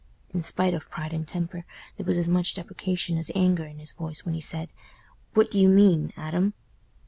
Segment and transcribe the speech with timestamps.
[0.33, 1.63] In spite of pride and temper,
[1.95, 4.71] there was as much deprecation as anger in his voice when he said,
[5.35, 6.55] "What do you mean, Adam?"